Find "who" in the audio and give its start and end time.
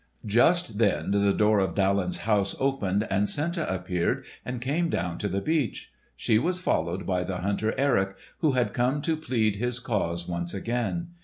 8.39-8.53